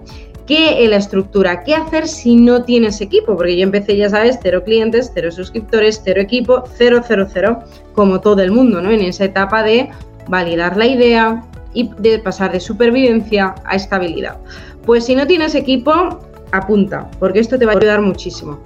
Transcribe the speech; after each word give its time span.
¿Qué 0.46 0.84
es 0.84 0.90
la 0.90 0.96
estructura? 0.96 1.64
¿Qué 1.64 1.74
hacer 1.74 2.06
si 2.06 2.36
no 2.36 2.64
tienes 2.64 3.00
equipo? 3.00 3.34
Porque 3.36 3.56
yo 3.56 3.62
empecé, 3.62 3.96
ya 3.96 4.10
sabes, 4.10 4.38
cero 4.42 4.62
clientes, 4.62 5.10
cero 5.14 5.30
suscriptores, 5.30 6.02
cero 6.04 6.20
equipo, 6.20 6.64
cero, 6.76 7.00
cero, 7.06 7.26
cero, 7.32 7.60
como 7.94 8.20
todo 8.20 8.42
el 8.42 8.52
mundo, 8.52 8.82
¿no? 8.82 8.90
En 8.90 9.00
esa 9.00 9.24
etapa 9.24 9.62
de 9.62 9.88
validar 10.28 10.76
la 10.76 10.86
idea 10.86 11.42
y 11.72 11.90
de 11.98 12.18
pasar 12.18 12.52
de 12.52 12.60
supervivencia 12.60 13.54
a 13.64 13.76
estabilidad. 13.76 14.36
Pues 14.84 15.06
si 15.06 15.16
no 15.16 15.26
tienes 15.26 15.54
equipo, 15.54 16.20
apunta, 16.52 17.10
porque 17.18 17.40
esto 17.40 17.58
te 17.58 17.64
va 17.64 17.72
a 17.72 17.76
ayudar 17.76 18.02
muchísimo. 18.02 18.60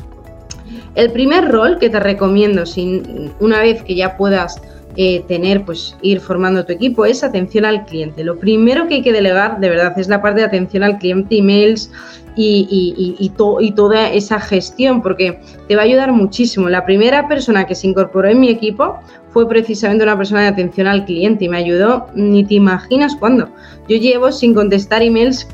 El 0.96 1.12
primer 1.12 1.48
rol 1.48 1.78
que 1.78 1.90
te 1.90 2.00
recomiendo, 2.00 2.66
sin, 2.66 3.32
una 3.38 3.60
vez 3.60 3.84
que 3.84 3.94
ya 3.94 4.16
puedas 4.16 4.60
eh, 5.00 5.22
tener, 5.28 5.64
pues 5.64 5.96
ir 6.02 6.18
formando 6.18 6.66
tu 6.66 6.72
equipo 6.72 7.06
es 7.06 7.22
atención 7.22 7.64
al 7.64 7.84
cliente. 7.84 8.24
Lo 8.24 8.36
primero 8.36 8.88
que 8.88 8.96
hay 8.96 9.02
que 9.02 9.12
delegar 9.12 9.60
de 9.60 9.68
verdad 9.68 9.96
es 9.96 10.08
la 10.08 10.20
parte 10.20 10.40
de 10.40 10.46
atención 10.46 10.82
al 10.82 10.98
cliente, 10.98 11.38
emails 11.38 11.88
y, 12.34 13.16
y, 13.16 13.70
toda 13.76 14.10
esa 14.10 14.40
gestión, 14.40 15.00
porque 15.00 15.40
te 15.68 15.76
va 15.76 15.82
a 15.82 15.84
ayudar 15.84 16.10
muchísimo. 16.10 16.68
La 16.68 16.84
primera 16.84 17.28
persona 17.28 17.64
que 17.64 17.76
se 17.76 17.86
incorporó 17.86 18.28
en 18.28 18.40
mi 18.40 18.48
equipo 18.48 18.98
fue 19.30 19.48
precisamente 19.48 20.02
una 20.02 20.16
persona 20.16 20.42
de 20.42 20.48
atención 20.48 20.88
al 20.88 21.04
cliente 21.04 21.44
y 21.44 21.48
me 21.48 21.58
ayudó, 21.58 22.08
ni 22.16 22.42
te 22.42 22.54
imaginas 22.54 23.14
cuándo. 23.14 23.48
Yo 23.88 23.98
llevo 23.98 24.32
sin 24.32 24.52
contestar 24.52 25.02
emails, 25.02 25.46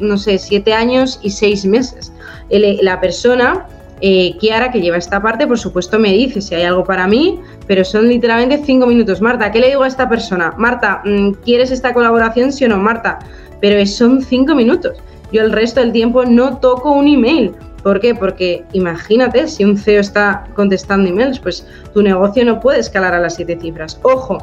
no 0.00 0.16
sé, 0.16 0.38
siete 0.38 0.72
años 0.72 1.20
y 1.22 1.28
seis 1.28 1.66
meses. 1.66 2.14
la 2.48 2.98
persona 2.98 3.66
eh, 4.00 4.36
Kiara, 4.38 4.70
que 4.70 4.80
lleva 4.80 4.96
esta 4.96 5.22
parte, 5.22 5.46
por 5.46 5.58
supuesto 5.58 5.98
me 5.98 6.12
dice 6.12 6.40
si 6.40 6.54
hay 6.54 6.64
algo 6.64 6.84
para 6.84 7.06
mí, 7.06 7.40
pero 7.66 7.84
son 7.84 8.08
literalmente 8.08 8.62
cinco 8.64 8.86
minutos. 8.86 9.20
Marta, 9.20 9.50
¿qué 9.50 9.60
le 9.60 9.68
digo 9.68 9.82
a 9.82 9.88
esta 9.88 10.08
persona? 10.08 10.52
Marta, 10.56 11.02
mm, 11.04 11.32
¿quieres 11.44 11.70
esta 11.70 11.94
colaboración, 11.94 12.52
sí 12.52 12.64
o 12.64 12.68
no? 12.68 12.78
Marta, 12.78 13.18
pero 13.60 13.84
son 13.86 14.22
cinco 14.22 14.54
minutos. 14.54 14.98
Yo 15.32 15.42
el 15.42 15.52
resto 15.52 15.80
del 15.80 15.92
tiempo 15.92 16.24
no 16.24 16.58
toco 16.58 16.92
un 16.92 17.08
email. 17.08 17.54
¿Por 17.82 18.00
qué? 18.00 18.14
Porque 18.14 18.64
imagínate, 18.72 19.46
si 19.46 19.64
un 19.64 19.76
CEO 19.76 20.00
está 20.00 20.46
contestando 20.54 21.08
emails, 21.08 21.38
pues 21.38 21.66
tu 21.94 22.02
negocio 22.02 22.44
no 22.44 22.60
puede 22.60 22.80
escalar 22.80 23.14
a 23.14 23.20
las 23.20 23.36
siete 23.36 23.58
cifras. 23.60 23.98
Ojo, 24.02 24.38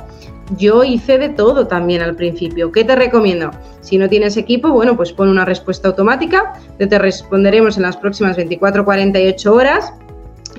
yo 0.58 0.84
hice 0.84 1.18
de 1.18 1.30
todo 1.30 1.68
también 1.68 2.02
al 2.02 2.16
principio. 2.16 2.72
¿Qué 2.72 2.84
te 2.84 2.96
recomiendo? 2.96 3.52
Si 3.82 3.98
no 3.98 4.10
tienes 4.10 4.38
equipo, 4.38 4.70
bueno, 4.70 4.96
pues 4.96 5.14
pon 5.14 5.30
una 5.30 5.46
respuesta 5.46 5.88
automática, 5.90 6.54
te 6.78 7.00
responderemos 7.00 7.78
en 7.78 7.84
las 7.84 7.98
próximas 7.98 8.38
24-48 8.38 9.46
horas 9.48 9.94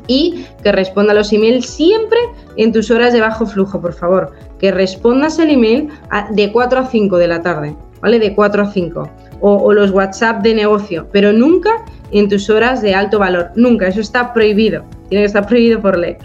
y 0.07 0.47
que 0.63 0.73
responda 0.73 1.15
los 1.15 1.33
emails 1.33 1.67
siempre 1.67 2.19
en 2.57 2.73
tus 2.73 2.91
horas 2.91 3.13
de 3.13 3.21
bajo 3.21 3.47
flujo, 3.47 3.81
por 3.81 3.95
favor. 3.95 4.33
Que 4.59 4.71
respondas 4.71 5.39
el 5.39 5.51
email 5.51 5.91
de 6.31 6.53
4 6.53 6.81
a 6.81 6.87
5 6.87 7.17
de 7.19 7.29
la 7.29 7.43
tarde, 7.43 7.77
¿vale? 8.01 8.19
De 8.19 8.35
4 8.35 8.63
a 8.63 8.71
5. 8.71 9.11
O, 9.41 9.57
o 9.57 9.73
los 9.73 9.91
WhatsApp 9.91 10.43
de 10.43 10.55
negocio, 10.55 11.09
pero 11.13 11.33
nunca 11.33 11.85
en 12.13 12.29
tus 12.29 12.49
horas 12.49 12.81
de 12.81 12.95
alto 12.95 13.19
valor. 13.19 13.51
Nunca, 13.57 13.89
eso 13.89 14.01
está 14.01 14.33
prohibido. 14.33 14.85
Tiene 15.09 15.23
que 15.23 15.27
estar 15.27 15.47
prohibido 15.47 15.81
por 15.81 15.99
ley. 15.99 16.17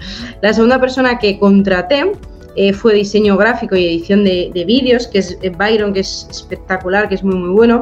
La 0.42 0.54
segunda 0.54 0.80
persona 0.80 1.20
que 1.20 1.38
contraté 1.40 2.12
eh, 2.56 2.74
fue 2.74 2.94
diseño 2.94 3.38
gráfico 3.38 3.76
y 3.76 3.86
edición 3.86 4.24
de, 4.24 4.64
vídeos, 4.66 5.08
que 5.08 5.20
es 5.20 5.38
eh, 5.42 5.50
Byron, 5.50 5.94
que 5.94 6.02
es 6.02 6.28
espectacular, 6.30 7.08
que 7.10 7.16
es 7.16 7.24
muy, 7.24 7.36
muy 7.36 7.50
bueno. 7.50 7.82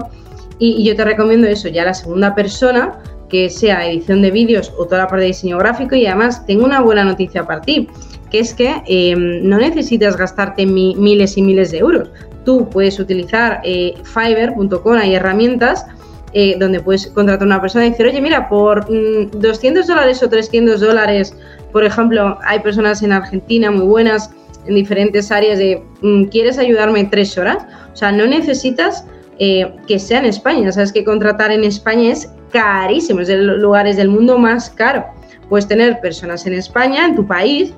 Y, 0.59 0.83
yo 0.83 0.95
te 0.95 1.05
recomiendo 1.05 1.47
eso, 1.47 1.67
ya 1.67 1.85
la 1.85 1.94
segunda 1.94 2.35
persona, 2.35 3.00
que 3.29 3.50
sea 3.50 3.88
edición 3.89 4.22
de 4.22 4.31
vídeos 4.31 4.73
o 4.78 4.85
toda 4.85 5.00
la 5.00 5.07
parte 5.07 5.22
de 5.22 5.28
diseño 5.28 5.57
gráfico. 5.57 5.95
Y 5.95 6.05
además, 6.05 6.45
tengo 6.45 6.66
una 6.66 6.81
buena 6.81 7.03
noticia 7.03 7.45
para 7.45 7.61
ti, 7.61 7.88
que 8.31 8.39
es 8.39 8.53
que 8.53 8.81
em, 8.88 9.47
no 9.47 9.57
necesitas 9.57 10.17
gastarte 10.17 10.66
miles 10.66 11.38
y 11.38 11.41
miles 11.41 11.72
de 11.72 11.79
euros. 11.79 12.09
Tú 12.45 12.69
puedes 12.69 12.99
utilizar 12.99 13.61
eh, 13.63 13.94
Fiverr.com, 14.03 14.95
hay 14.95 15.16
herramientas 15.16 15.85
donde 16.59 16.79
puedes 16.79 17.07
contratar 17.07 17.41
a 17.41 17.45
una 17.47 17.61
persona 17.61 17.88
y 17.88 17.89
decir, 17.89 18.05
oye, 18.05 18.22
mira, 18.22 18.47
por 18.47 18.85
200 18.85 19.85
mm, 19.85 19.88
dólares 19.88 20.22
o 20.22 20.29
300 20.29 20.79
dólares, 20.79 21.35
por 21.72 21.84
ejemplo, 21.84 22.38
hay 22.44 22.59
personas 22.59 23.01
en 23.01 23.11
Argentina 23.11 23.72
muy 23.72 23.85
buenas 23.85 24.29
en 24.67 24.75
diferentes 24.75 25.31
áreas 25.31 25.57
de, 25.57 25.83
mm, 26.01 26.25
¿quieres 26.25 26.57
ayudarme 26.57 27.05
tres 27.05 27.38
horas? 27.38 27.66
O 27.94 27.95
sea, 27.95 28.11
no 28.11 28.25
necesitas 28.25 29.05
eh, 29.39 29.72
que 29.88 30.00
sea 30.00 30.19
en 30.19 30.25
España. 30.25 30.72
Sabes 30.72 30.91
que 30.91 31.03
contratar 31.03 31.51
en 31.51 31.63
España 31.63 32.11
es 32.11 32.31
carísimo, 32.51 33.22
es 33.22 33.28
de 33.28 33.38
los 33.38 33.59
lugares 33.59 33.97
del 33.97 34.09
mundo 34.09 34.38
más 34.38 34.69
caro. 34.69 35.05
Puedes 35.50 35.67
tener 35.67 36.00
personas 36.01 36.45
en 36.47 36.53
España, 36.53 37.05
en 37.05 37.16
tu 37.16 37.25
país, 37.25 37.73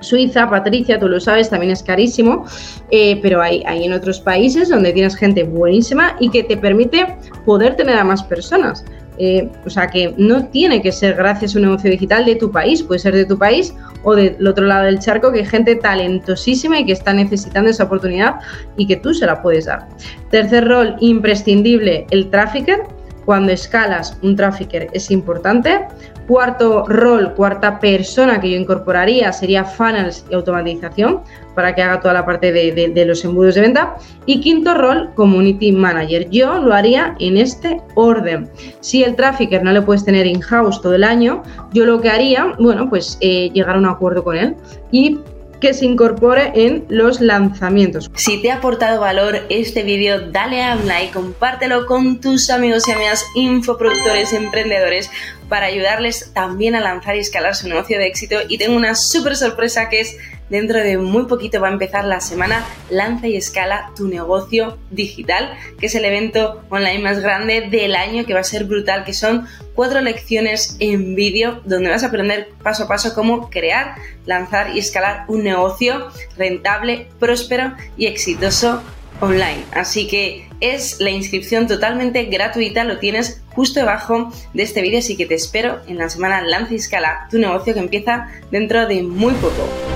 Suiza, 0.00 0.48
Patricia, 0.48 0.98
tú 1.00 1.08
lo 1.08 1.18
sabes, 1.20 1.50
también 1.50 1.72
es 1.72 1.82
carísimo, 1.82 2.44
eh, 2.90 3.18
pero 3.22 3.40
hay, 3.40 3.62
hay, 3.66 3.84
en 3.84 3.92
otros 3.92 4.20
países 4.20 4.68
donde 4.68 4.92
tienes 4.92 5.16
gente 5.16 5.42
buenísima 5.42 6.16
y 6.20 6.30
que 6.30 6.44
te 6.44 6.56
permite 6.56 7.16
poder 7.44 7.76
tener 7.76 7.96
a 7.96 8.04
más 8.04 8.22
personas. 8.22 8.84
Eh, 9.18 9.48
o 9.64 9.70
sea 9.70 9.86
que 9.86 10.12
no 10.18 10.46
tiene 10.48 10.82
que 10.82 10.92
ser 10.92 11.14
gracias 11.14 11.54
a 11.54 11.58
un 11.58 11.64
negocio 11.64 11.90
digital 11.90 12.26
de 12.26 12.36
tu 12.36 12.50
país, 12.50 12.82
puede 12.82 13.00
ser 13.00 13.14
de 13.14 13.24
tu 13.24 13.38
país 13.38 13.74
o 14.06 14.14
del 14.14 14.46
otro 14.46 14.66
lado 14.66 14.84
del 14.84 15.00
charco, 15.00 15.32
que 15.32 15.40
hay 15.40 15.44
gente 15.44 15.74
talentosísima 15.74 16.78
y 16.78 16.86
que 16.86 16.92
está 16.92 17.12
necesitando 17.12 17.68
esa 17.68 17.84
oportunidad 17.84 18.36
y 18.76 18.86
que 18.86 18.94
tú 18.96 19.12
se 19.12 19.26
la 19.26 19.42
puedes 19.42 19.64
dar. 19.66 19.88
Tercer 20.30 20.68
rol 20.68 20.94
imprescindible, 21.00 22.06
el 22.10 22.30
trafficker. 22.30 22.84
Cuando 23.26 23.52
escalas, 23.52 24.16
un 24.22 24.36
trafficker 24.36 24.88
es 24.92 25.10
importante. 25.10 25.86
Cuarto 26.28 26.86
rol, 26.86 27.34
cuarta 27.34 27.78
persona 27.78 28.40
que 28.40 28.50
yo 28.50 28.56
incorporaría 28.56 29.32
sería 29.32 29.64
funnels 29.64 30.24
y 30.30 30.34
automatización 30.34 31.20
para 31.54 31.74
que 31.74 31.82
haga 31.82 32.00
toda 32.00 32.14
la 32.14 32.24
parte 32.24 32.52
de, 32.52 33.04
los 33.04 33.24
embudos 33.24 33.56
de 33.56 33.62
venta. 33.62 33.96
Y 34.26 34.40
quinto 34.40 34.74
rol, 34.74 35.10
community 35.14 35.72
manager. 35.72 36.30
Yo 36.30 36.58
lo 36.60 36.72
haría 36.72 37.16
en 37.18 37.36
este 37.36 37.82
orden. 37.96 38.48
Si 38.80 39.02
el 39.02 39.16
trafficker 39.16 39.62
no 39.62 39.72
le 39.72 39.82
puedes 39.82 40.04
tener 40.04 40.26
in-house 40.26 40.80
todo 40.80 40.94
el 40.94 41.04
año, 41.04 41.42
yo 41.72 41.84
lo 41.84 42.00
que 42.00 42.10
haría, 42.10 42.54
bueno, 42.60 42.88
pues 42.88 43.18
eh, 43.20 43.50
llegar 43.52 43.74
a 43.74 43.78
un 43.78 43.86
acuerdo 43.86 44.22
con 44.22 44.36
él 44.36 44.54
y 44.92 45.18
que 45.60 45.74
se 45.74 45.86
incorpore 45.86 46.52
en 46.54 46.84
los 46.88 47.20
lanzamientos. 47.20 48.10
Si 48.14 48.40
te 48.40 48.50
ha 48.50 48.56
aportado 48.56 49.00
valor 49.00 49.42
este 49.48 49.82
vídeo, 49.82 50.30
dale 50.30 50.62
a 50.62 50.74
like, 50.74 51.12
compártelo 51.12 51.86
con 51.86 52.20
tus 52.20 52.50
amigos 52.50 52.86
y 52.88 52.92
amigas 52.92 53.24
infoproductores, 53.34 54.32
emprendedores, 54.32 55.10
para 55.48 55.66
ayudarles 55.66 56.32
también 56.32 56.74
a 56.74 56.80
lanzar 56.80 57.16
y 57.16 57.20
escalar 57.20 57.54
su 57.54 57.68
negocio 57.68 57.98
de 57.98 58.06
éxito. 58.06 58.36
Y 58.48 58.58
tengo 58.58 58.76
una 58.76 58.94
súper 58.94 59.36
sorpresa 59.36 59.88
que 59.88 60.00
es 60.00 60.16
Dentro 60.48 60.78
de 60.78 60.96
muy 60.98 61.24
poquito 61.24 61.60
va 61.60 61.68
a 61.68 61.72
empezar 61.72 62.04
la 62.04 62.20
semana 62.20 62.64
Lanza 62.88 63.26
y 63.26 63.36
Escala 63.36 63.90
tu 63.96 64.06
negocio 64.06 64.78
digital, 64.90 65.52
que 65.80 65.86
es 65.86 65.94
el 65.96 66.04
evento 66.04 66.62
online 66.70 67.00
más 67.00 67.20
grande 67.20 67.68
del 67.68 67.96
año, 67.96 68.24
que 68.24 68.34
va 68.34 68.40
a 68.40 68.44
ser 68.44 68.64
brutal, 68.64 69.04
que 69.04 69.12
son 69.12 69.46
cuatro 69.74 70.00
lecciones 70.00 70.76
en 70.78 71.16
vídeo 71.16 71.60
donde 71.64 71.90
vas 71.90 72.04
a 72.04 72.08
aprender 72.08 72.50
paso 72.62 72.84
a 72.84 72.88
paso 72.88 73.12
cómo 73.14 73.50
crear, 73.50 73.96
lanzar 74.24 74.76
y 74.76 74.78
escalar 74.78 75.24
un 75.28 75.42
negocio 75.42 76.08
rentable, 76.36 77.08
próspero 77.18 77.74
y 77.96 78.06
exitoso 78.06 78.82
online. 79.20 79.64
Así 79.72 80.06
que 80.06 80.48
es 80.60 81.00
la 81.00 81.10
inscripción 81.10 81.66
totalmente 81.66 82.24
gratuita, 82.26 82.84
lo 82.84 82.98
tienes 82.98 83.42
justo 83.54 83.80
debajo 83.80 84.32
de 84.54 84.62
este 84.62 84.82
vídeo, 84.82 84.98
así 84.98 85.16
que 85.16 85.26
te 85.26 85.34
espero 85.34 85.80
en 85.88 85.98
la 85.98 86.08
semana 86.08 86.42
Lanza 86.42 86.74
y 86.74 86.76
Escala 86.76 87.26
tu 87.30 87.38
negocio 87.38 87.74
que 87.74 87.80
empieza 87.80 88.28
dentro 88.50 88.86
de 88.86 89.02
muy 89.02 89.34
poco. 89.34 89.95